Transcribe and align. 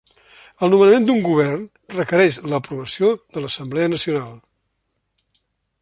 El 0.67 0.71
nomenament 0.73 1.03
d'un 1.09 1.19
govern 1.25 1.67
requereix 1.99 2.39
l'aprovació 2.53 3.13
de 3.37 3.45
l'Assemblea 3.45 3.93
Nacional. 3.97 4.35